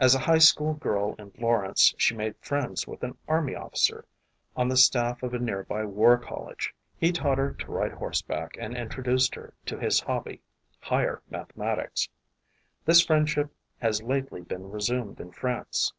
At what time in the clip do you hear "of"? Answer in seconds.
5.22-5.32